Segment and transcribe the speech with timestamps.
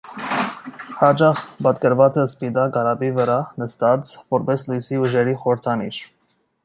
[1.01, 6.01] Հաճախ պատկերված է սպիտակ կարապի վրա նստած՝ որպես լույսի ուժերի խորհրդանիշ։